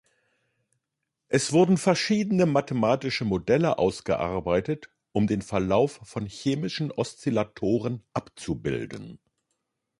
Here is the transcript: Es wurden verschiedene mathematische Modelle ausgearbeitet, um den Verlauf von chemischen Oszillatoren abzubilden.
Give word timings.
Es 1.27 1.53
wurden 1.53 1.77
verschiedene 1.77 2.47
mathematische 2.47 3.23
Modelle 3.23 3.77
ausgearbeitet, 3.77 4.89
um 5.11 5.27
den 5.27 5.43
Verlauf 5.43 5.99
von 6.05 6.25
chemischen 6.25 6.91
Oszillatoren 6.91 8.03
abzubilden. 8.11 9.19